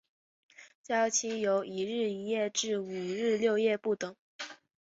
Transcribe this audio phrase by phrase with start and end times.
[0.83, 4.15] 醮期由一日一夜至五日六夜不等。